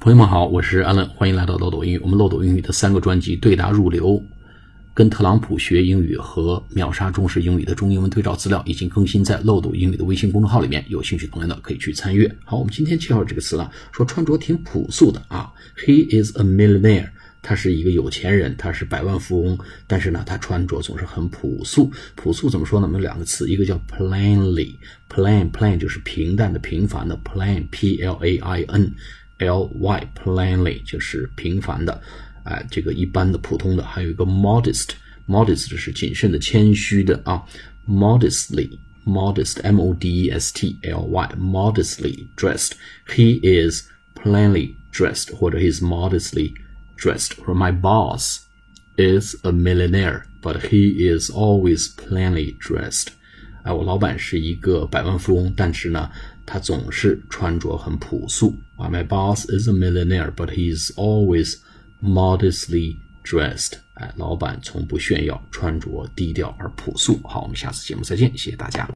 [0.00, 1.98] 朋友们好，我是安乐，欢迎来到漏斗英语。
[1.98, 4.08] 我们漏斗英语的三个专辑《对答入流》、
[4.92, 12.28] 跟特朗普学英语和秒杀中式英语的中英文对照资料已经更新在漏斗英语的微信公众号里面，有兴趣的朋友呢可以去参阅。
[12.44, 15.52] 好，我们今天介绍这个词了，说穿着挺朴素的啊。
[15.86, 19.56] He is a millionaire，他是一个有钱人，他是百万富翁，
[19.86, 21.92] 但是呢，他穿着总是很朴素。
[22.16, 22.88] 朴素怎么说呢？
[22.88, 28.92] 我们有两个词，一个叫 plainly，plain，plain 就是平淡的、平凡的，plain，p l a i n。
[29.41, 32.01] L Y plainly 就是平凡的，
[32.43, 33.83] 哎，这个一般的、普通的。
[33.83, 37.43] 还有一个 modest，modest 是谨慎的、谦虚的啊。
[37.87, 43.83] modestly，modest M O D E S T L Y，modestly dressed。He is
[44.15, 46.53] plainly dressed，或者 he is modestly
[46.97, 47.37] dressed。
[47.37, 48.39] 或者 My boss
[48.97, 53.07] is a millionaire，but he is always plainly dressed。
[53.63, 56.09] 哎，我老板是一个百万富翁，但是呢，
[56.44, 58.54] 他总是穿着很朴素。
[58.76, 61.56] 啊，My boss is a millionaire, but he's always
[62.02, 63.74] modestly dressed。
[63.94, 67.20] 哎，老板从不炫耀，穿着低调而朴素。
[67.24, 68.88] 好，我们下次节目再见，谢谢大家。